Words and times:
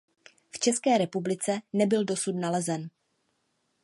V 0.51 0.59
České 0.59 0.97
republice 0.97 1.59
nebyl 1.73 2.05
dosud 2.05 2.31
nalezen. 2.35 2.89